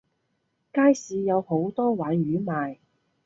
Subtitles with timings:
[0.73, 2.79] 街市有好多鯇魚賣